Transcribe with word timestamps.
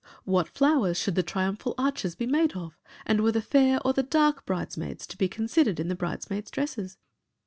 What 0.23 0.47
flowers 0.49 0.97
should 0.97 1.13
the 1.13 1.21
triumphal 1.21 1.75
arches 1.77 2.15
be 2.15 2.25
made 2.25 2.53
of 2.57 2.75
and 3.05 3.21
were 3.21 3.31
the 3.33 3.39
fair 3.39 3.79
or 3.85 3.93
the 3.93 4.01
dark 4.01 4.47
bridesmaids 4.47 5.05
to 5.05 5.15
be 5.15 5.27
considered 5.29 5.79
in 5.79 5.89
the 5.89 5.95
bridesmaids' 5.95 6.49
dresses? 6.49 6.97